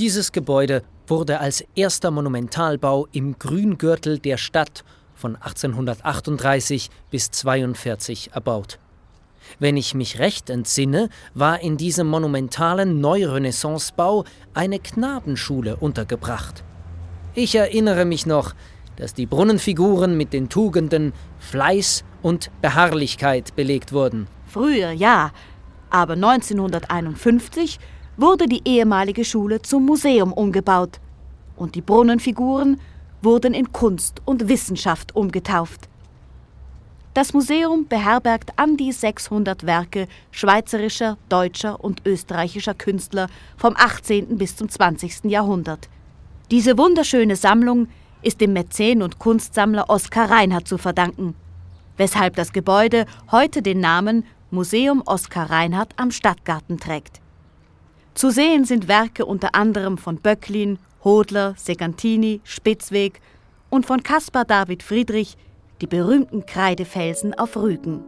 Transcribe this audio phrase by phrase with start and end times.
[0.00, 4.82] Dieses Gebäude wurde als erster Monumentalbau im Grüngürtel der Stadt
[5.14, 8.78] von 1838 bis 1842 erbaut.
[9.58, 14.24] Wenn ich mich recht entsinne, war in diesem monumentalen Neurenaissancebau
[14.54, 16.64] eine Knabenschule untergebracht.
[17.34, 18.54] Ich erinnere mich noch,
[18.96, 24.28] dass die Brunnenfiguren mit den Tugenden Fleiß und Beharrlichkeit belegt wurden.
[24.46, 25.30] Früher ja,
[25.90, 27.78] aber 1951
[28.20, 31.00] wurde die ehemalige Schule zum Museum umgebaut
[31.56, 32.80] und die Brunnenfiguren
[33.22, 35.88] wurden in Kunst und Wissenschaft umgetauft.
[37.14, 44.38] Das Museum beherbergt an die 600 Werke schweizerischer, deutscher und österreichischer Künstler vom 18.
[44.38, 45.24] bis zum 20.
[45.24, 45.88] Jahrhundert.
[46.50, 47.88] Diese wunderschöne Sammlung
[48.22, 51.34] ist dem Mäzen und Kunstsammler Oskar Reinhardt zu verdanken,
[51.96, 57.20] weshalb das Gebäude heute den Namen Museum Oskar Reinhardt am Stadtgarten trägt.
[58.14, 63.20] Zu sehen sind Werke unter anderem von Böcklin, Hodler, Segantini, Spitzweg
[63.70, 65.36] und von Caspar David Friedrich,
[65.80, 68.04] die berühmten Kreidefelsen auf Rügen.